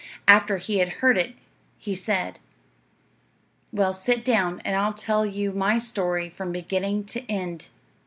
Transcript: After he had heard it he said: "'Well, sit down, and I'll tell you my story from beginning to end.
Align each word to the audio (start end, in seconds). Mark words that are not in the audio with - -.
After 0.27 0.57
he 0.57 0.79
had 0.79 0.93
heard 1.05 1.15
it 1.19 1.35
he 1.77 1.93
said: 1.93 2.39
"'Well, 3.71 3.93
sit 3.93 4.25
down, 4.25 4.59
and 4.65 4.75
I'll 4.75 4.95
tell 4.95 5.27
you 5.27 5.51
my 5.51 5.77
story 5.77 6.27
from 6.27 6.51
beginning 6.51 7.03
to 7.03 7.23
end. 7.29 7.67